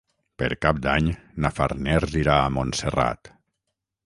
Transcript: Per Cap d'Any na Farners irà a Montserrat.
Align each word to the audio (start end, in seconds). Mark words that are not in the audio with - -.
Per 0.43 0.47
Cap 0.65 0.79
d'Any 0.85 1.09
na 1.45 1.53
Farners 1.59 2.19
irà 2.23 2.39
a 2.47 2.51
Montserrat. 2.57 3.35